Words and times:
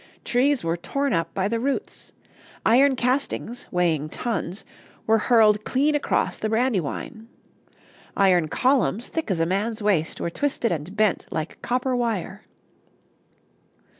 Trees 0.25 0.63
were 0.63 0.77
torn 0.77 1.13
up 1.13 1.31
by 1.35 1.47
the 1.47 1.59
roots. 1.59 2.11
Iron 2.65 2.95
castings, 2.95 3.67
weighing 3.69 4.09
tons, 4.09 4.65
were 5.05 5.19
hurled 5.19 5.63
clean 5.63 5.93
across 5.93 6.37
the 6.39 6.49
Brandywine. 6.49 7.27
Iron 8.17 8.47
columns 8.47 9.09
thick 9.09 9.29
as 9.29 9.39
a 9.39 9.45
man's 9.45 9.83
waist 9.83 10.19
were 10.19 10.31
twisted 10.31 10.71
and 10.71 10.95
bent 10.97 11.27
like 11.29 11.61
copper 11.61 11.95
wire. 11.95 12.41